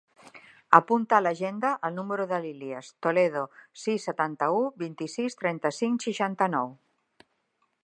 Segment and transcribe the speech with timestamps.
[0.77, 3.45] Apunta a l'agenda el número de l'Ilyas Toledo:
[3.83, 6.77] sis, setanta-u, vint-i-sis, trenta-cinc, seixanta-nou.